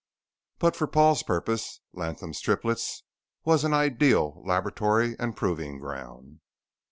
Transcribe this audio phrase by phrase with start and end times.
[0.57, 3.03] But for Paul's purpose, Latham's Triplets
[3.45, 6.39] was an ideal laboratory and proving ground.